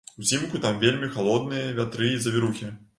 Узімку 0.21 0.61
там 0.63 0.79
вельмі 0.85 1.11
халодныя 1.17 1.69
вятры 1.83 2.13
і 2.17 2.21
завірухі. 2.27 2.77